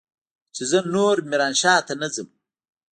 چې 0.55 0.63
زه 0.71 0.79
نور 0.93 1.15
ميرانشاه 1.29 1.77
ته 1.87 1.93
نه 2.01 2.07
ځم. 2.13 2.27